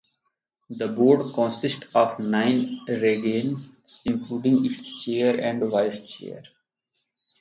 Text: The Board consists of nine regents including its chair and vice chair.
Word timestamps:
The 0.71 0.87
Board 0.87 1.31
consists 1.35 1.83
of 1.93 2.17
nine 2.17 2.79
regents 2.87 3.99
including 4.03 4.65
its 4.65 5.03
chair 5.03 5.39
and 5.39 5.63
vice 5.69 6.09
chair. 6.09 6.41